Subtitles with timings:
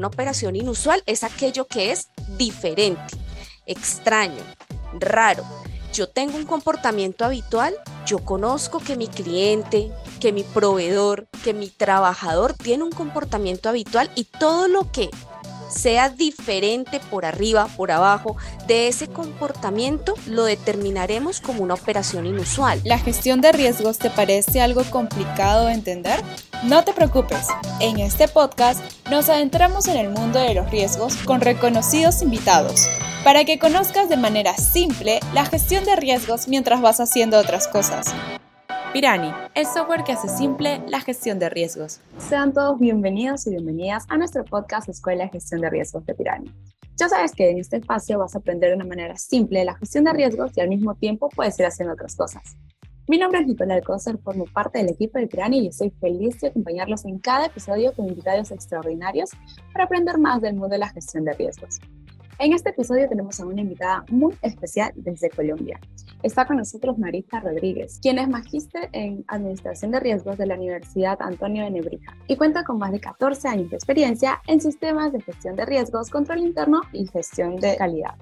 [0.00, 2.06] Una operación inusual es aquello que es
[2.36, 3.02] diferente,
[3.66, 4.44] extraño,
[4.92, 5.42] raro.
[5.92, 7.74] Yo tengo un comportamiento habitual,
[8.06, 9.90] yo conozco que mi cliente,
[10.20, 15.10] que mi proveedor, que mi trabajador tiene un comportamiento habitual y todo lo que
[15.68, 18.36] sea diferente por arriba, por abajo,
[18.68, 22.80] de ese comportamiento lo determinaremos como una operación inusual.
[22.84, 26.22] ¿La gestión de riesgos te parece algo complicado de entender?
[26.64, 27.46] No te preocupes,
[27.80, 32.88] en este podcast nos adentramos en el mundo de los riesgos con reconocidos invitados
[33.22, 38.12] para que conozcas de manera simple la gestión de riesgos mientras vas haciendo otras cosas.
[38.92, 42.00] Pirani, el software que hace simple la gestión de riesgos.
[42.18, 46.52] Sean todos bienvenidos y bienvenidas a nuestro podcast Escuela de Gestión de Riesgos de Pirani.
[46.96, 50.02] Ya sabes que en este espacio vas a aprender de una manera simple la gestión
[50.02, 52.56] de riesgos y al mismo tiempo puedes ir haciendo otras cosas.
[53.08, 56.48] Mi nombre es Nicolás Alcócer, formo parte del equipo de Pirani y estoy feliz de
[56.48, 59.30] acompañarlos en cada episodio con invitados extraordinarios
[59.72, 61.78] para aprender más del mundo de la gestión de riesgos.
[62.38, 65.80] En este episodio tenemos a una invitada muy especial desde Colombia.
[66.22, 71.16] Está con nosotros Marita Rodríguez, quien es magíster en Administración de Riesgos de la Universidad
[71.22, 75.22] Antonio de Nebrija y cuenta con más de 14 años de experiencia en sistemas de
[75.22, 78.16] gestión de riesgos, control interno y gestión de calidad.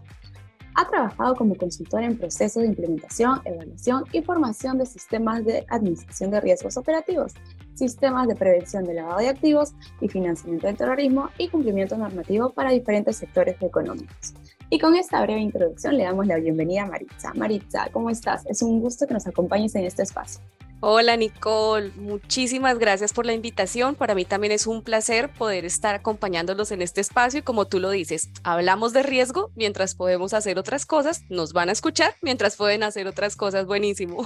[0.79, 6.31] Ha trabajado como consultora en procesos de implementación, evaluación y formación de sistemas de administración
[6.31, 7.33] de riesgos operativos,
[7.75, 12.73] sistemas de prevención de lavado de activos y financiamiento del terrorismo y cumplimiento normativo para
[12.73, 14.35] diferentes sectores económicos.
[14.69, 17.33] Y con esta breve introducción le damos la bienvenida a Maritza.
[17.35, 18.45] Maritza, ¿cómo estás?
[18.45, 20.43] Es un gusto que nos acompañes en este espacio.
[20.81, 23.95] Hola Nicole, muchísimas gracias por la invitación.
[23.95, 27.81] Para mí también es un placer poder estar acompañándolos en este espacio y como tú
[27.81, 32.57] lo dices, hablamos de riesgo mientras podemos hacer otras cosas, nos van a escuchar mientras
[32.57, 34.23] pueden hacer otras cosas, buenísimo.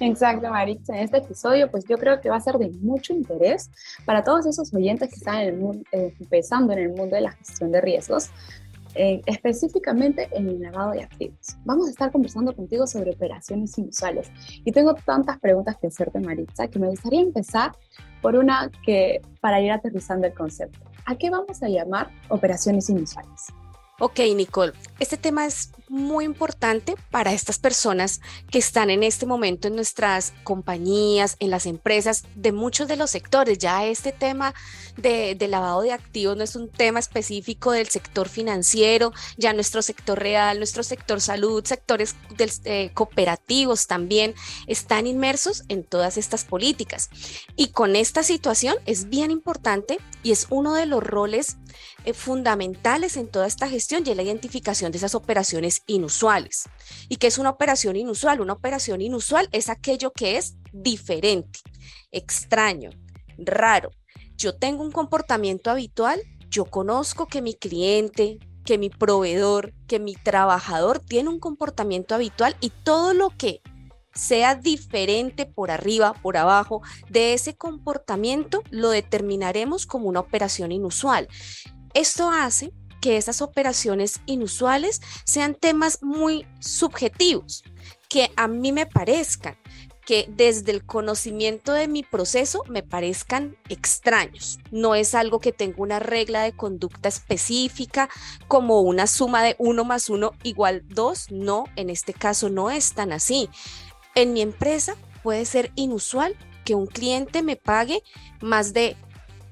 [0.00, 0.96] Exacto, Maritza.
[0.96, 3.70] En este episodio, pues yo creo que va a ser de mucho interés
[4.04, 7.70] para todos esos oyentes que están en eh, empezando en el mundo de la gestión
[7.70, 8.30] de riesgos,
[8.94, 11.56] específicamente en el lavado de activos.
[11.64, 14.30] Vamos a estar conversando contigo sobre operaciones inusuales
[14.64, 17.72] y tengo tantas preguntas que hacerte, Maritza, que me gustaría empezar
[18.22, 20.80] por una que para ir aterrizando el concepto.
[21.06, 23.52] ¿A qué vamos a llamar operaciones inusuales?
[24.00, 29.68] Ok, Nicole, este tema es muy importante para estas personas que están en este momento
[29.68, 33.58] en nuestras compañías, en las empresas de muchos de los sectores.
[33.58, 34.52] Ya este tema
[34.96, 40.18] de, lavado de activos no es un tema específico del sector financiero, ya nuestro sector
[40.18, 42.16] real, nuestro sector salud, sectores
[42.64, 44.34] eh, cooperativos también
[44.66, 47.10] están inmersos en todas estas políticas.
[47.54, 51.58] Y con esta situación es bien importante y es uno de los roles
[52.04, 56.68] eh, fundamentales en toda esta gestión y es la identificación de esas operaciones inusuales.
[57.08, 58.40] ¿Y qué es una operación inusual?
[58.40, 61.60] Una operación inusual es aquello que es diferente,
[62.10, 62.90] extraño,
[63.36, 63.90] raro.
[64.36, 70.14] Yo tengo un comportamiento habitual, yo conozco que mi cliente, que mi proveedor, que mi
[70.14, 73.60] trabajador tiene un comportamiento habitual y todo lo que
[74.14, 81.28] sea diferente por arriba, por abajo, de ese comportamiento lo determinaremos como una operación inusual.
[81.94, 82.72] Esto hace
[83.04, 87.62] que esas operaciones inusuales sean temas muy subjetivos,
[88.08, 89.58] que a mí me parezcan,
[90.06, 94.58] que desde el conocimiento de mi proceso me parezcan extraños.
[94.70, 98.08] No es algo que tenga una regla de conducta específica
[98.48, 101.30] como una suma de 1 más 1 igual 2.
[101.30, 103.50] No, en este caso no es tan así.
[104.14, 108.02] En mi empresa puede ser inusual que un cliente me pague
[108.40, 108.96] más de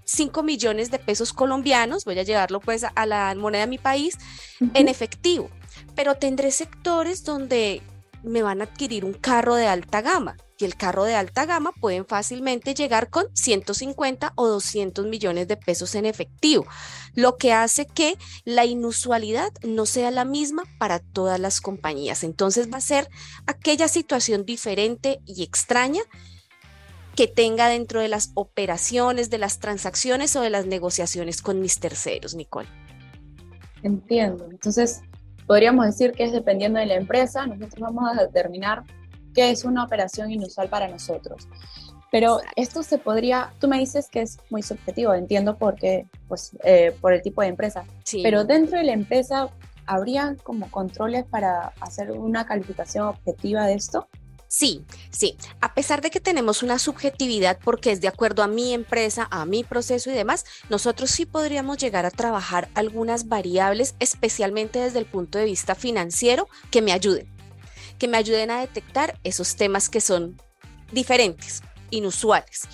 [0.05, 4.19] 5 millones de pesos colombianos, voy a llevarlo pues a la moneda de mi país,
[4.75, 5.51] en efectivo,
[5.95, 7.83] pero tendré sectores donde
[8.23, 11.73] me van a adquirir un carro de alta gama y el carro de alta gama
[11.73, 16.67] pueden fácilmente llegar con 150 o 200 millones de pesos en efectivo,
[17.15, 22.23] lo que hace que la inusualidad no sea la misma para todas las compañías.
[22.23, 23.09] Entonces va a ser
[23.47, 26.03] aquella situación diferente y extraña
[27.22, 31.78] que tenga dentro de las operaciones, de las transacciones o de las negociaciones con mis
[31.78, 32.69] terceros, Nicole.
[33.85, 34.49] Entiendo.
[34.50, 35.02] Entonces,
[35.47, 38.82] podríamos decir que es dependiendo de la empresa, nosotros vamos a determinar
[39.37, 41.47] qué es una operación inusual para nosotros.
[42.11, 46.58] Pero esto se podría, tú me dices que es muy subjetivo, entiendo por qué, pues
[46.64, 47.85] eh, por el tipo de empresa.
[48.02, 48.25] Sí.
[48.25, 49.49] Pero dentro de la empresa,
[49.87, 54.08] ¿habría como controles para hacer una calificación objetiva de esto?
[54.52, 55.38] Sí, sí.
[55.62, 59.46] A pesar de que tenemos una subjetividad porque es de acuerdo a mi empresa, a
[59.46, 65.06] mi proceso y demás, nosotros sí podríamos llegar a trabajar algunas variables, especialmente desde el
[65.06, 67.34] punto de vista financiero, que me ayuden,
[67.99, 70.38] que me ayuden a detectar esos temas que son
[70.93, 72.69] diferentes, inusuales.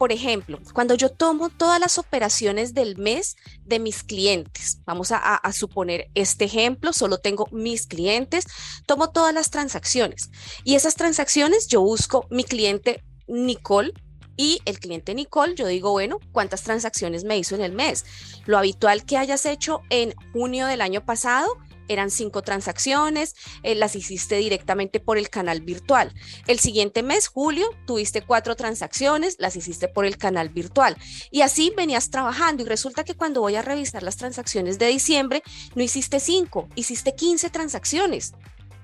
[0.00, 3.36] Por ejemplo, cuando yo tomo todas las operaciones del mes
[3.66, 8.46] de mis clientes, vamos a, suponer este ejemplo, solo tengo mis clientes,
[8.86, 10.30] tomo todas las transacciones
[10.64, 13.92] y esas transacciones yo busco mi cliente Nicole
[14.38, 18.06] y el cliente Nicole, yo digo, bueno, ¿cuántas transacciones me hizo en el mes?
[18.46, 21.58] Lo habitual que hayas hecho en junio del año pasado
[21.92, 26.14] eran cinco transacciones, eh, las hiciste directamente por el canal virtual.
[26.46, 30.96] El siguiente mes, julio, tuviste cuatro transacciones, las hiciste por el canal virtual.
[31.30, 35.42] Y así venías trabajando y resulta que cuando voy a revisar las transacciones de diciembre,
[35.74, 38.32] no hiciste cinco, hiciste 15 transacciones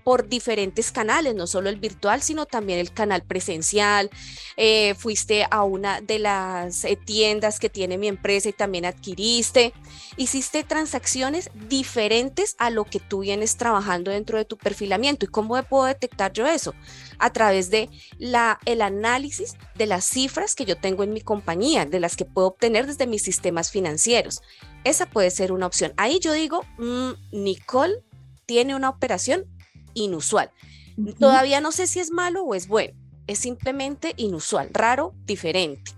[0.07, 4.09] por diferentes canales, no solo el virtual, sino también el canal presencial.
[4.57, 9.73] Eh, fuiste a una de las eh, tiendas que tiene mi empresa y también adquiriste.
[10.17, 15.27] Hiciste transacciones diferentes a lo que tú vienes trabajando dentro de tu perfilamiento.
[15.27, 16.73] ¿Y cómo puedo detectar yo eso?
[17.19, 21.85] A través de la, el análisis de las cifras que yo tengo en mi compañía,
[21.85, 24.41] de las que puedo obtener desde mis sistemas financieros.
[24.85, 25.95] Esa puede ser una opción.
[25.97, 28.05] Ahí yo digo, mm, Nicole
[28.47, 29.56] tiene una operación
[29.97, 30.51] inusual.
[31.19, 32.97] Todavía no sé si es malo o es bueno,
[33.27, 35.93] es simplemente inusual, raro, diferente.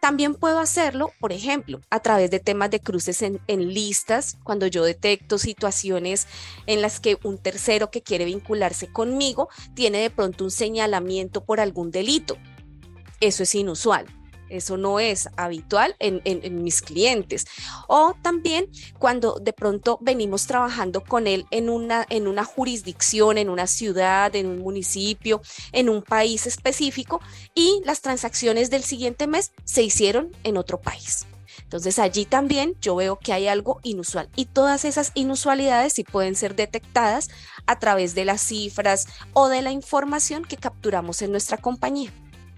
[0.00, 4.66] También puedo hacerlo, por ejemplo, a través de temas de cruces en, en, listas, cuando
[4.66, 6.26] yo detecto situaciones
[6.66, 11.60] en las que un tercero que quiere vincularse conmigo tiene de pronto un señalamiento por
[11.60, 12.36] algún delito.
[13.20, 14.06] Eso es inusual.
[14.52, 17.46] Eso no es habitual en, mis clientes.
[17.88, 18.68] O también
[18.98, 24.36] cuando de pronto venimos trabajando con él en una, en una jurisdicción, en una ciudad,
[24.36, 25.40] en un municipio,
[25.72, 27.20] en un país específico
[27.54, 31.26] y las transacciones del siguiente mes se hicieron en otro país.
[31.62, 36.34] Entonces allí también yo veo que hay algo inusual y todas esas inusualidades sí pueden
[36.34, 37.30] ser detectadas
[37.66, 42.12] a través de las cifras o de la información que capturamos en nuestra compañía.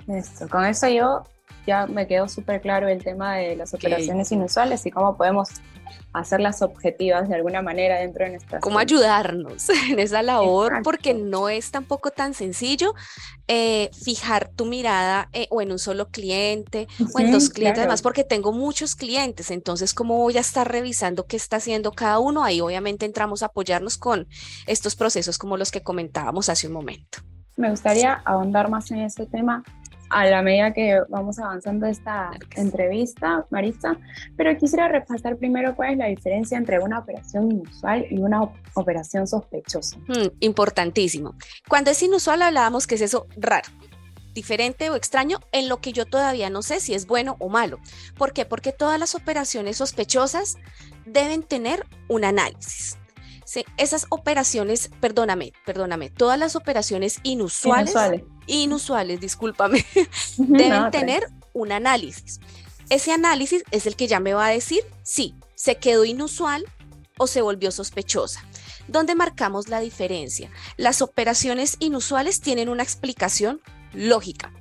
[0.09, 1.23] Esto, con eso yo
[1.67, 5.49] ya me quedó súper claro el tema de las operaciones inusuales y cómo podemos
[6.13, 11.49] hacerlas objetivas de alguna manera dentro de nuestra Cómo ayudarnos en esa labor, porque no
[11.49, 12.95] es tampoco tan sencillo
[13.49, 18.03] eh, fijar tu mirada eh, o en un solo cliente o en dos clientes, además
[18.03, 22.45] porque tengo muchos clientes, entonces cómo voy a estar revisando qué está haciendo cada uno,
[22.45, 24.29] ahí obviamente entramos a apoyarnos con
[24.67, 27.19] estos procesos como los que comentábamos hace un momento.
[27.57, 29.63] Me gustaría ahondar más en este tema
[30.15, 33.99] a la medida que vamos avanzando esta entrevista, Marisa,
[34.37, 39.27] pero quisiera repasar primero cuál es la diferencia entre una operación inusual y una operación
[39.27, 39.97] sospechosa.
[40.07, 41.35] Hmm, importantísimo.
[41.69, 43.69] Cuando es inusual hablábamos que es eso raro
[44.35, 47.79] diferente o extraño en lo que yo todavía no sé si es bueno o malo.
[48.17, 48.45] ¿Por qué?
[48.45, 50.57] Porque todas las operaciones sospechosas
[51.07, 52.99] deben tener un análisis.
[53.45, 59.85] Sí, esas operaciones, perdóname, perdóname, todas las operaciones inusuales, inusuales, inusuales discúlpame,
[60.39, 62.41] deben tener un análisis.
[62.91, 66.65] Ese análisis es el que ya me va a decir si se quedó inusual
[67.19, 68.45] o se volvió sospechosa.
[68.89, 70.51] ¿Dónde marcamos la diferencia?
[70.77, 73.63] Las operaciones inusuales tienen una explicación
[73.93, 74.53] lógica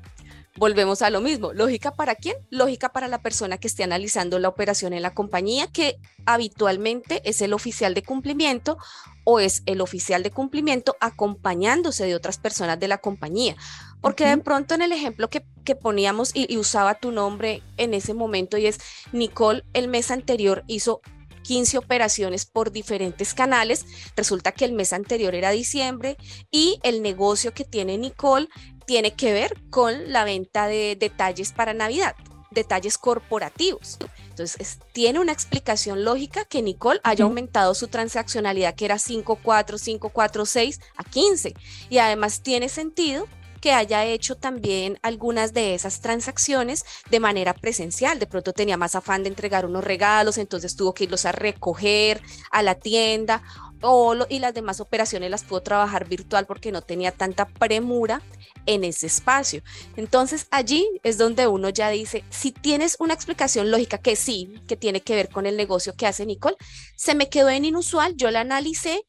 [0.55, 1.53] volvemos a lo mismo.
[1.53, 2.35] ¿Lógica para quién?
[2.49, 7.41] Lógica para la persona que esté analizando la operación en la compañía, que habitualmente es
[7.41, 8.77] el oficial de cumplimiento
[9.23, 13.55] o es el oficial de cumplimiento acompañándose de otras personas de la compañía.
[14.01, 15.41] Porque de pronto en el ejemplo que,
[15.75, 18.79] poníamos y, y usaba tu nombre en ese momento y es
[19.13, 21.01] Nicole el mes anterior hizo
[21.43, 23.85] 15 operaciones por diferentes canales.
[24.15, 26.17] Resulta que el mes anterior era diciembre
[26.49, 28.47] y el negocio que tiene Nicole
[28.85, 32.15] tiene que ver con la venta de detalles para Navidad,
[32.51, 33.97] detalles corporativos.
[34.29, 40.79] Entonces, tiene una explicación lógica que Nicole haya aumentado su transaccionalidad que era 5.4, 5.4,
[40.97, 41.53] a 15.
[41.89, 43.27] Y además tiene sentido
[43.63, 48.19] que haya hecho también algunas de esas transacciones de manera presencial.
[48.19, 52.21] De pronto tenía más afán de entregar unos regalos, entonces tuvo que irlos a recoger
[52.51, 53.41] a la tienda
[53.81, 58.21] o y las demás operaciones las pudo trabajar virtual porque no tenía tanta premura
[58.65, 59.63] en ese espacio.
[59.95, 64.75] Entonces allí es donde uno ya dice, si tienes una explicación lógica que sí, que
[64.75, 66.57] tiene que ver con el negocio que hace Nicole,
[66.97, 69.05] se me quedó en inusual, yo la analicé,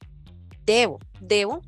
[0.65, 1.61] debo, debo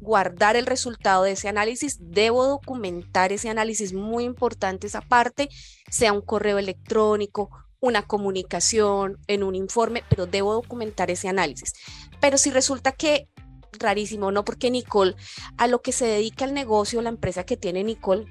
[0.00, 5.48] guardar el resultado de ese análisis, debo documentar ese análisis, muy importante esa parte,
[5.90, 11.72] sea un correo electrónico, una comunicación, en un informe, pero debo documentar ese análisis.
[12.20, 13.28] Pero si resulta que
[13.72, 14.44] rarísimo, ¿no?
[14.44, 15.16] Porque Nicole,
[15.56, 18.26] a lo que se dedica el negocio, la empresa que tiene Nicole,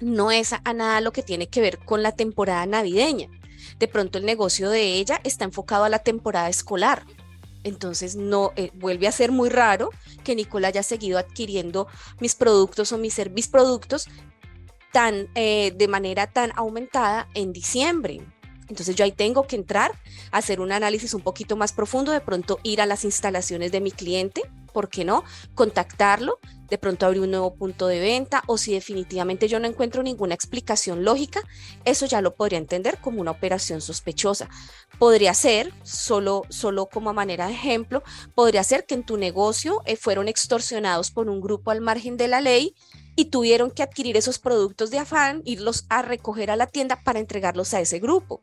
[0.00, 3.28] no es a, nada lo que tiene que ver con la temporada navideña.
[3.78, 7.04] De pronto el negocio de ella está enfocado a la temporada escolar.
[7.66, 9.90] Entonces no eh, vuelve a ser muy raro
[10.22, 11.88] que Nicole haya seguido adquiriendo
[12.20, 14.06] mis productos o mis servicios productos
[14.92, 18.20] tan, eh, de manera tan aumentada en diciembre.
[18.68, 19.92] Entonces yo ahí tengo que entrar,
[20.32, 23.90] hacer un análisis un poquito más profundo, de pronto ir a las instalaciones de mi
[23.90, 24.42] cliente,
[24.72, 25.24] ¿por qué no?
[25.54, 30.02] Contactarlo, de pronto abrir un nuevo punto de venta o si definitivamente yo no encuentro
[30.02, 31.42] ninguna explicación lógica,
[31.84, 34.48] eso ya lo podría entender como una operación sospechosa.
[34.98, 38.02] Podría ser, solo, solo como a manera de ejemplo,
[38.34, 42.28] podría ser que en tu negocio eh, fueron extorsionados por un grupo al margen de
[42.28, 42.74] la ley
[43.16, 47.18] y tuvieron que adquirir esos productos de afán, irlos a recoger a la tienda para
[47.18, 48.40] entregarlos a ese grupo.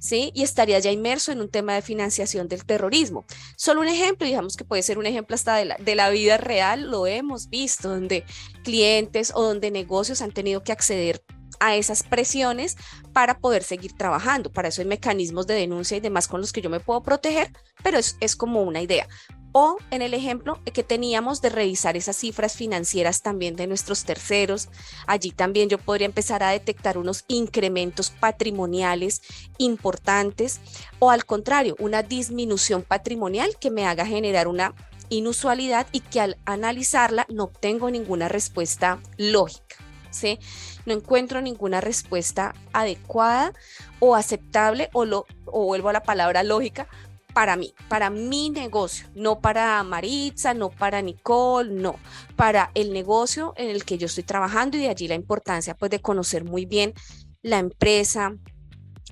[0.00, 0.32] ¿sí?
[0.34, 3.24] Y estaría ya inmerso en un tema de financiación del terrorismo.
[3.56, 6.36] Solo un ejemplo, digamos que puede ser un ejemplo hasta de la, de la vida
[6.36, 8.24] real, lo hemos visto, donde
[8.64, 11.22] clientes o donde negocios han tenido que acceder
[11.60, 12.76] a esas presiones
[13.12, 14.50] para poder seguir trabajando.
[14.50, 17.52] Para eso hay mecanismos de denuncia y demás con los que yo me puedo proteger,
[17.84, 19.06] pero es, es como una idea
[19.52, 24.68] o en el ejemplo que teníamos de revisar esas cifras financieras también de nuestros terceros.
[25.06, 29.22] Allí también yo podría empezar a detectar unos incrementos patrimoniales
[29.58, 30.60] importantes
[30.98, 34.74] o al contrario, una disminución patrimonial que me haga generar una
[35.10, 39.76] inusualidad y que al analizarla no obtengo ninguna respuesta lógica.
[40.10, 40.38] ¿sí?
[40.86, 43.52] No encuentro ninguna respuesta adecuada
[43.98, 46.88] o aceptable o, lo, o vuelvo a la palabra lógica
[47.32, 51.96] para mí, para mi negocio, no para Maritza, no para Nicole, no,
[52.36, 55.90] para el negocio en el que yo estoy trabajando y de allí la importancia pues
[55.90, 56.94] de conocer muy bien
[57.42, 58.36] la empresa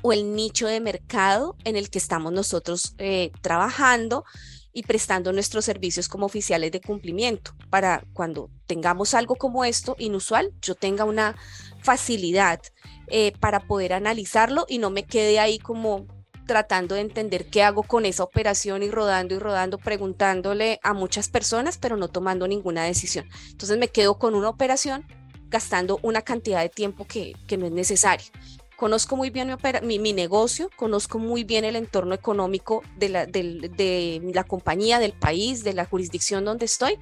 [0.03, 4.25] o el nicho de mercado en el que estamos nosotros eh, trabajando
[4.73, 10.53] y prestando nuestros servicios como oficiales de cumplimiento para cuando tengamos algo como esto inusual,
[10.63, 11.37] yo tenga una
[11.83, 12.61] facilidad
[13.09, 16.07] eh, para poder analizarlo y no me quede ahí como
[16.51, 21.29] tratando de entender qué hago con esa operación y rodando y rodando, preguntándole a muchas
[21.29, 23.25] personas, pero no tomando ninguna decisión.
[23.53, 25.07] Entonces me quedo con una operación
[25.49, 28.27] gastando una cantidad de tiempo que, no es necesario.
[28.75, 34.21] Conozco muy bien mi, mi, negocio, conozco muy bien el entorno económico de la, de
[34.35, 36.99] la compañía, del país, de la jurisdicción donde estoy.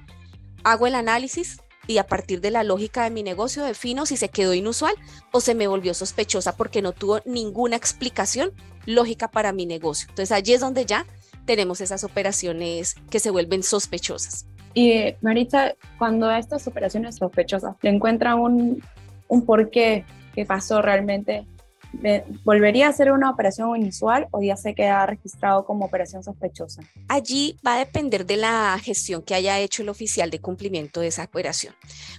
[0.63, 1.57] Hago el análisis,
[1.89, 4.93] y a partir de la lógica de mi negocio defino si se quedó inusual
[5.31, 8.51] o se me volvió sospechosa porque no tuvo ninguna explicación
[8.89, 10.07] lógica para mi negocio.
[10.09, 11.05] Entonces allí es donde ya
[11.45, 14.45] tenemos esas operaciones que se vuelven sospechosas.
[14.73, 18.83] Y Marita, cuando estas operaciones sospechosas le encuentran un,
[19.27, 20.05] un porqué
[20.35, 21.47] que pasó realmente,
[22.43, 26.81] ¿volvería a ser una operación inusual o ya se queda registrado como operación sospechosa?
[27.07, 31.07] Allí va a depender de la gestión que haya hecho el oficial de cumplimiento de
[31.07, 31.73] esa operación.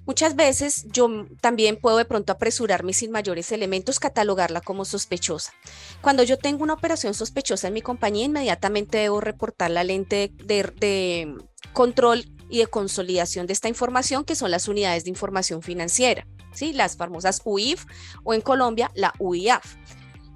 [0.07, 5.53] Muchas veces yo también puedo de pronto apresurarme sin mayores elementos, catalogarla como sospechosa.
[6.01, 10.65] Cuando yo tengo una operación sospechosa en mi compañía, inmediatamente debo reportar la lente de,
[10.79, 11.35] de
[11.73, 16.27] control y de consolidación de esta información, que son las unidades de información financiera.
[16.53, 16.73] ¿Sí?
[16.73, 17.87] las famosas UIF
[18.25, 19.77] o en Colombia la UIAF.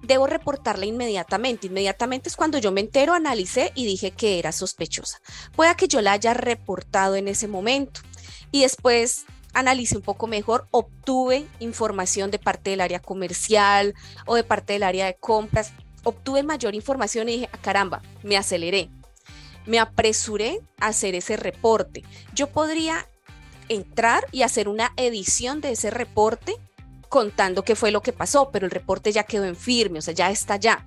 [0.03, 1.67] Debo reportarla inmediatamente.
[1.67, 5.21] Inmediatamente es cuando yo me entero, analicé y dije que era sospechosa.
[5.57, 8.01] Pueda que yo la haya reportado en ese momento
[8.51, 13.95] y después analicé un poco mejor, obtuve información de parte del área comercial
[14.27, 18.37] o de parte del área de compras, obtuve mayor información y dije, ah, caramba, me
[18.37, 18.91] aceleré,
[19.65, 22.03] me apresuré a hacer ese reporte.
[22.35, 23.09] Yo podría
[23.69, 26.57] entrar y hacer una edición de ese reporte
[27.09, 30.15] contando qué fue lo que pasó, pero el reporte ya quedó en firme, o sea,
[30.15, 30.85] ya está ya.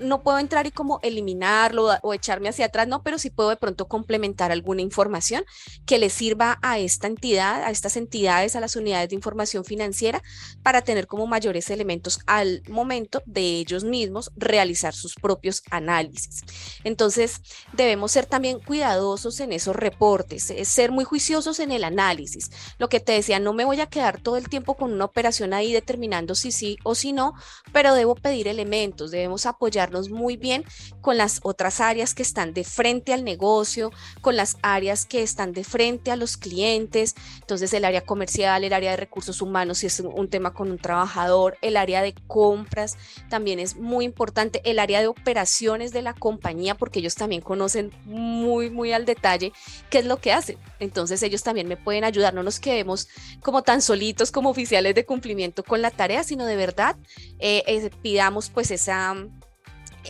[0.00, 3.56] No puedo entrar y como eliminarlo o echarme hacia atrás, no, pero sí puedo de
[3.56, 5.44] pronto complementar alguna información
[5.86, 10.22] que le sirva a esta entidad, a estas entidades, a las unidades de información financiera,
[10.62, 16.42] para tener como mayores elementos al momento de ellos mismos realizar sus propios análisis.
[16.84, 17.40] Entonces,
[17.72, 22.50] debemos ser también cuidadosos en esos reportes, ser muy juiciosos en el análisis.
[22.78, 25.52] Lo que te decía, no me voy a quedar todo el tiempo con una operación
[25.52, 27.34] ahí determinando si sí o si no,
[27.72, 30.64] pero debo pedir elementos, debemos apoyarnos muy bien
[31.00, 35.52] con las otras áreas que están de frente al negocio, con las áreas que están
[35.52, 39.88] de frente a los clientes, entonces el área comercial, el área de recursos humanos, si
[39.88, 42.96] es un tema con un trabajador, el área de compras
[43.28, 47.90] también es muy importante, el área de operaciones de la compañía, porque ellos también conocen
[48.04, 49.52] muy, muy al detalle
[49.90, 50.56] qué es lo que hacen.
[50.78, 53.08] Entonces ellos también me pueden ayudar, no nos quedemos
[53.42, 56.96] como tan solitos como oficiales de cumplimiento con la tarea, sino de verdad
[57.40, 59.16] eh, pidamos pues esa,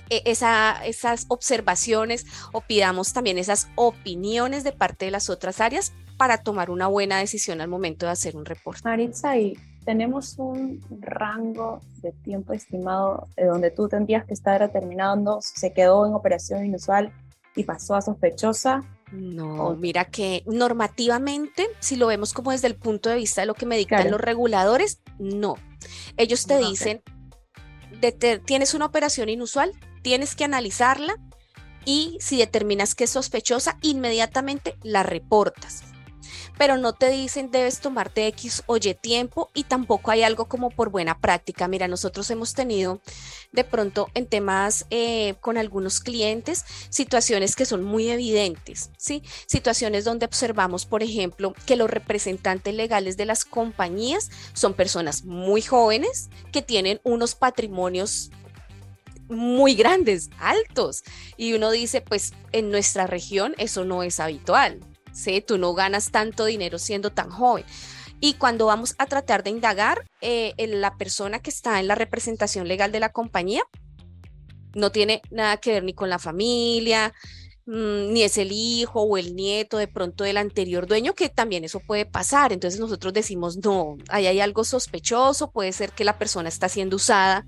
[0.09, 6.43] esa, esas observaciones o pidamos también esas opiniones de parte de las otras áreas para
[6.43, 8.83] tomar una buena decisión al momento de hacer un reporte.
[8.85, 15.40] Maritza, y tenemos un rango de tiempo estimado de donde tú tendrías que estar determinando
[15.40, 17.12] si se quedó en operación inusual
[17.57, 23.09] y pasó a sospechosa No, mira que normativamente, si lo vemos como desde el punto
[23.09, 25.55] de vista de lo que me dictan los reguladores, no.
[26.17, 27.02] Ellos te dicen,
[28.45, 31.17] tienes una operación inusual, tienes que analizarla
[31.85, 35.85] y si determinas que es sospechosa, inmediatamente la reportas
[36.59, 40.71] pero no te dicen debes tomarte X o Y tiempo y tampoco hay algo como
[40.71, 41.69] por buena práctica.
[41.69, 43.00] Mira, nosotros hemos tenido
[43.52, 49.23] de pronto en temas eh, con algunos clientes situaciones que son muy evidentes, ¿sí?
[49.47, 55.62] Situaciones donde observamos, por ejemplo, que los representantes legales de las compañías son personas muy
[55.62, 58.31] jóvenes que tienen unos patrimonios
[59.29, 61.03] muy grandes, altos.
[61.37, 64.81] Y uno dice, pues en nuestra región eso no es habitual.
[65.13, 65.43] ¿sí?
[65.47, 67.65] Tú no ganas tanto dinero siendo tan joven.
[68.21, 72.67] Y cuando vamos a tratar de indagar, eh, la persona que está en la representación
[72.67, 73.63] legal de la compañía
[74.75, 77.15] no tiene nada que ver ni con la familia,
[77.67, 81.65] mm, ni es el hijo o el nieto de pronto del anterior dueño, que también
[81.65, 82.53] eso puede pasar.
[82.53, 86.97] Entonces nosotros decimos, no, ahí hay algo sospechoso, puede ser que la persona está siendo
[86.97, 87.47] usada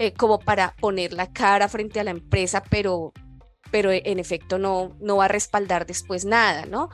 [0.00, 3.12] eh, como para poner la cara frente a la empresa, pero
[3.70, 6.88] pero en efecto no, no va a respaldar después nada, ¿no?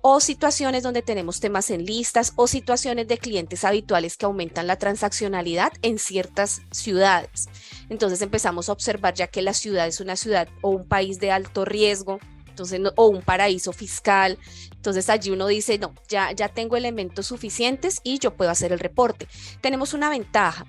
[0.00, 4.76] O situaciones donde tenemos temas en listas o situaciones de clientes habituales que aumentan la
[4.76, 7.50] transaccionalidad en ciertas ciudades.
[7.90, 11.32] Entonces empezamos a observar ya que la ciudad es una ciudad o un país de
[11.32, 14.38] alto riesgo, entonces, o un paraíso fiscal.
[14.72, 18.78] Entonces allí uno dice, no, ya, ya tengo elementos suficientes y yo puedo hacer el
[18.78, 19.28] reporte.
[19.60, 20.64] Tenemos una ventaja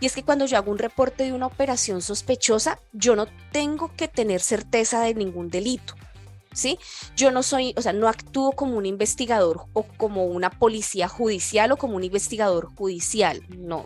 [0.00, 3.90] y es que cuando yo hago un reporte de una operación sospechosa, yo no tengo
[3.96, 5.94] que tener certeza de ningún delito.
[6.52, 6.78] ¿Sí?
[7.16, 11.70] Yo no soy, o sea, no actúo como un investigador o como una policía judicial
[11.72, 13.84] o como un investigador judicial, no.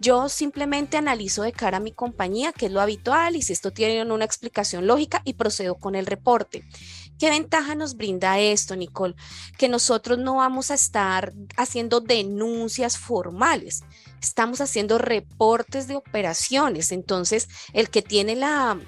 [0.00, 3.70] Yo simplemente analizo de cara a mi compañía qué es lo habitual y si esto
[3.70, 6.64] tiene una explicación lógica y procedo con el reporte.
[7.18, 9.14] ¿Qué ventaja nos brinda esto, Nicole?
[9.58, 13.84] Que nosotros no vamos a estar haciendo denuncias formales,
[14.20, 16.92] estamos haciendo reportes de operaciones.
[16.92, 18.78] Entonces, el que tiene la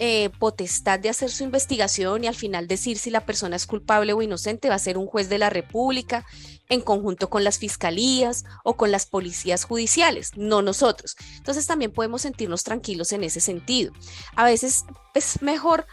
[0.00, 4.12] eh, potestad de hacer su investigación y al final decir si la persona es culpable
[4.12, 6.26] o inocente va a ser un juez de la República
[6.68, 11.14] en conjunto con las fiscalías o con las policías judiciales, no nosotros.
[11.36, 13.92] Entonces también podemos sentirnos tranquilos en ese sentido.
[14.34, 15.86] A veces es mejor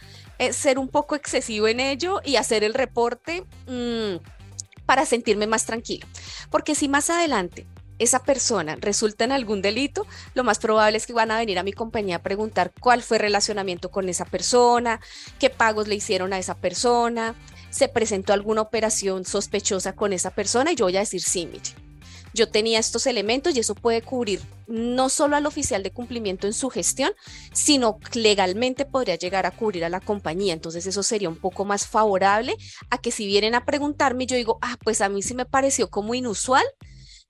[0.51, 4.15] ser un poco excesivo en ello y hacer el reporte mm,
[4.87, 6.07] para sentirme más tranquilo.
[6.49, 7.67] Porque si más adelante
[8.03, 11.63] esa persona resulta en algún delito, lo más probable es que van a venir a
[11.63, 14.99] mi compañía a preguntar cuál fue el relacionamiento con esa persona,
[15.39, 17.35] qué pagos le hicieron a esa persona,
[17.69, 21.69] se presentó alguna operación sospechosa con esa persona y yo voy a decir sí, mire,
[22.33, 26.53] yo tenía estos elementos y eso puede cubrir no solo al oficial de cumplimiento en
[26.53, 27.11] su gestión,
[27.53, 30.53] sino legalmente podría llegar a cubrir a la compañía.
[30.53, 32.55] Entonces eso sería un poco más favorable
[32.89, 35.89] a que si vienen a preguntarme, yo digo, ah, pues a mí sí me pareció
[35.89, 36.63] como inusual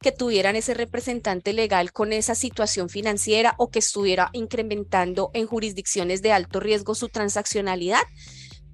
[0.02, 6.22] que tuvieran ese representante legal con esa situación financiera o que estuviera incrementando en jurisdicciones
[6.22, 8.02] de alto riesgo su transaccionalidad.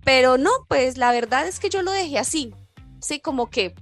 [0.04, 2.54] Pero no, pues la verdad es que yo lo dejé así,
[3.02, 3.76] sí, como que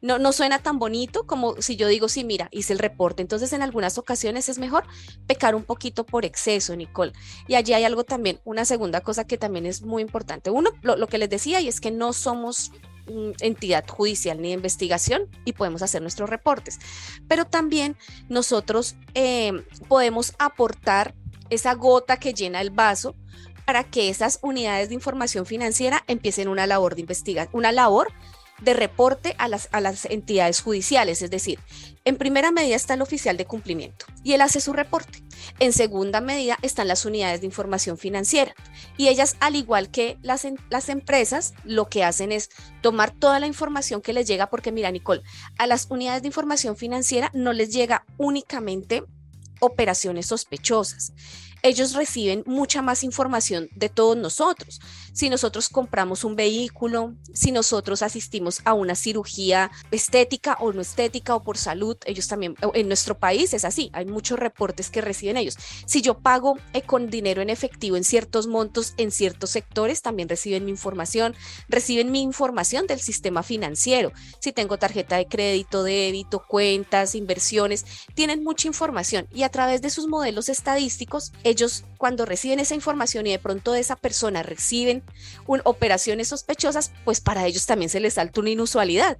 [0.00, 3.22] no, no suena tan bonito como si yo digo, sí, mira, hice el reporte.
[3.22, 4.84] Entonces, en algunas ocasiones es mejor
[5.26, 7.12] pecar un poquito por exceso, Nicole.
[7.46, 10.50] Y allí hay algo también, una segunda cosa que también es muy importante.
[10.50, 12.70] Uno, lo, que les decía, y es que no somos
[13.40, 16.78] entidad judicial ni de investigación y podemos hacer nuestros reportes.
[17.28, 17.96] Pero también
[18.28, 19.52] nosotros eh,
[19.88, 21.14] podemos aportar
[21.50, 23.14] esa gota que llena el vaso
[23.64, 28.08] para que esas unidades de información financiera empiecen una labor de investigación, una labor
[28.60, 31.58] de reporte a las, a las entidades judiciales, es decir,
[32.04, 35.22] en primera medida está el oficial de cumplimiento y él hace su reporte.
[35.60, 38.54] En segunda medida están las unidades de información financiera
[38.96, 43.46] y ellas, al igual que las, las empresas, lo que hacen es tomar toda la
[43.46, 45.22] información que les llega, porque mira, Nicole,
[45.58, 49.04] a las unidades de información financiera no les llega únicamente
[49.60, 51.12] operaciones sospechosas
[51.62, 54.80] ellos reciben mucha más información de todos nosotros.
[55.12, 61.34] Si nosotros compramos un vehículo, si nosotros asistimos a una cirugía estética o no estética
[61.34, 65.36] o por salud, ellos también, en nuestro país es así, hay muchos reportes que reciben
[65.36, 65.56] ellos.
[65.86, 70.28] Si yo pago eh, con dinero en efectivo en ciertos montos, en ciertos sectores, también
[70.28, 71.34] reciben mi información,
[71.68, 74.12] reciben mi información del sistema financiero.
[74.40, 79.90] Si tengo tarjeta de crédito, débito, cuentas, inversiones, tienen mucha información y a través de
[79.90, 81.57] sus modelos estadísticos, ellos
[81.96, 85.02] cuando reciben esa información y de pronto de esa persona reciben
[85.46, 89.18] operaciones sospechosas, pues para ellos también se les salta una inusualidad.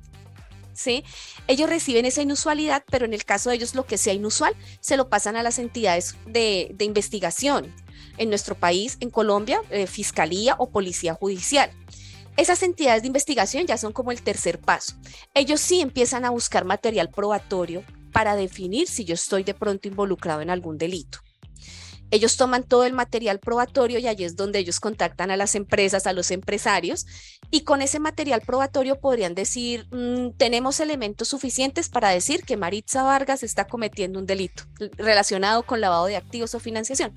[0.75, 1.05] ¿Sí?
[1.49, 4.97] Ellos reciben esa inusualidad, pero en el caso de ellos lo que sea inusual se
[4.97, 7.75] lo pasan a las entidades de, investigación.
[8.17, 11.71] En nuestro país, en Colombia, eh, Fiscalía o Policía Judicial.
[12.37, 14.95] Esas entidades de investigación ya son como el tercer paso.
[15.35, 20.41] Ellos sí empiezan a buscar material probatorio para definir si yo estoy de pronto involucrado
[20.41, 21.19] en algún delito.
[22.11, 26.07] Ellos toman todo el material probatorio y allí es donde ellos contactan a las empresas,
[26.07, 27.07] a los empresarios,
[27.51, 33.03] y con ese material probatorio podrían decir, mm, tenemos elementos suficientes para decir que Maritza
[33.03, 34.65] Vargas está cometiendo un delito
[34.97, 37.13] relacionado con lavado de activos o financiación.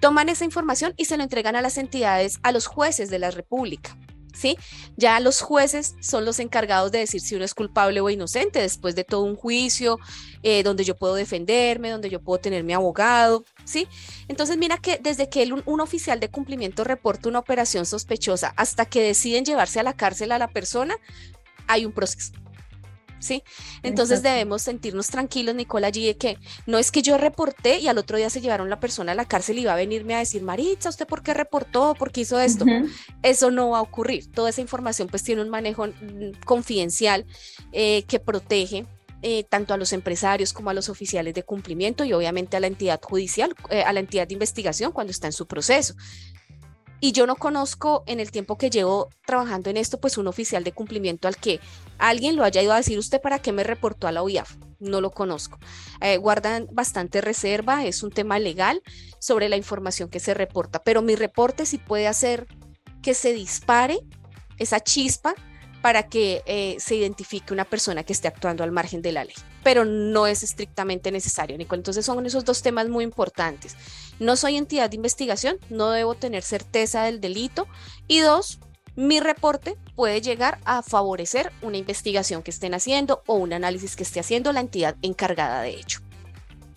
[0.00, 3.30] Toman esa información y se lo entregan a las entidades, a los jueces de la
[3.30, 3.96] República.
[4.34, 4.58] ¿Sí?
[4.96, 8.94] Ya los jueces son los encargados de decir si uno es culpable o inocente después
[8.94, 9.98] de todo un juicio,
[10.42, 13.88] eh, donde yo puedo defenderme, donde yo puedo tener mi abogado, ¿sí?
[14.28, 18.84] Entonces mira que desde que un, un oficial de cumplimiento reporta una operación sospechosa hasta
[18.84, 20.96] que deciden llevarse a la cárcel a la persona,
[21.66, 22.43] hay un proceso.
[23.24, 23.42] ¿Sí?
[23.82, 27.98] Entonces debemos sentirnos tranquilos, Nicola, allí de que no es que yo reporté y al
[27.98, 30.42] otro día se llevaron la persona a la cárcel y va a venirme a decir,
[30.42, 31.94] Maritza, ¿usted por qué reportó?
[31.94, 32.64] ¿Por qué hizo esto?
[33.22, 34.30] Eso no va a ocurrir.
[34.30, 37.24] Toda esa información pues tiene un manejo mm, confidencial
[37.72, 38.86] eh, que protege
[39.26, 42.66] eh, tanto a los empresarios como a los oficiales de cumplimiento y obviamente a la
[42.66, 45.94] entidad judicial, eh, a la entidad de investigación cuando está en su proceso.
[47.04, 50.64] Y yo no conozco en el tiempo que llevo trabajando en esto, pues un oficial
[50.64, 51.60] de cumplimiento al que
[51.98, 54.56] alguien lo haya ido a decir, ¿usted para qué me reportó a la OIAF?
[54.78, 55.58] No lo conozco.
[56.00, 58.80] Eh, guardan bastante reserva, es un tema legal
[59.18, 62.46] sobre la información que se reporta, pero mi reporte sí puede hacer
[63.02, 63.98] que se dispare
[64.56, 65.34] esa chispa
[65.84, 69.34] para que eh, se identifique una persona que esté actuando al margen de la ley,
[69.62, 71.58] pero no es estrictamente necesario.
[71.60, 73.76] Entonces son esos dos temas muy importantes.
[74.18, 77.68] No soy entidad de investigación, no debo tener certeza del delito.
[78.08, 78.60] Y dos,
[78.96, 84.04] mi reporte puede llegar a favorecer una investigación que estén haciendo o un análisis que
[84.04, 86.00] esté haciendo la entidad encargada de hecho.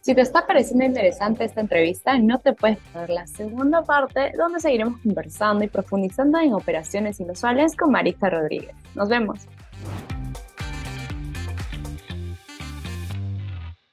[0.08, 4.62] Si te está pareciendo interesante esta entrevista, no te puedes perder la segunda parte donde
[4.62, 8.74] seguiremos conversando y profundizando en operaciones inusuales con Marisa Rodríguez.
[8.96, 9.46] Nos vemos.